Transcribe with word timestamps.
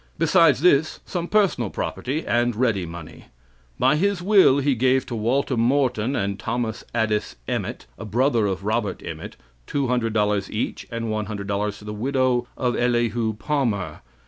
Besides 0.17 0.61
this, 0.61 0.99
some 1.05 1.27
personal 1.27 1.69
property 1.69 2.25
and 2.25 2.55
ready 2.55 2.87
money. 2.87 3.25
By 3.77 3.97
his 3.97 4.19
will 4.19 4.57
he 4.57 4.73
gave 4.73 5.05
to 5.05 5.15
Walter 5.15 5.55
Morton 5.55 6.15
and 6.15 6.39
Thomas 6.39 6.83
Addis 6.95 7.35
Emmet, 7.47 7.85
a 7.99 8.05
brother 8.05 8.47
of 8.47 8.65
Robert 8.65 9.03
Emmet, 9.05 9.35
$200 9.67 10.49
each, 10.49 10.87
and 10.89 11.05
$100 11.09 11.77
to 11.77 11.85
the 11.85 11.93
widow 11.93 12.47
of 12.57 12.75
Elihu 12.75 13.35
Palmer. 13.35 14.01